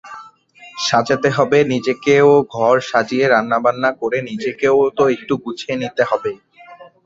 সাজাতে 0.81 1.29
হবে 1.37 1.57
নিজেকেওঘর 1.73 2.75
সাজিয়ে 2.89 3.25
রান্নাবান্না 3.27 3.89
করে 4.01 4.17
নিজেকেও 4.29 4.77
তো 4.97 5.03
একটু 5.15 5.33
গুছিয়ে 5.43 5.75
নিতে 5.81 6.03
হবে। 6.09 6.31